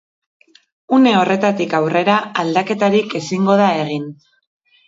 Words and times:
Une 0.97 1.11
horretatik 1.17 1.77
aurrera 1.81 2.17
aldaketarik 2.45 3.17
ezingo 3.23 3.63
da 3.65 3.73
egin. 3.87 4.13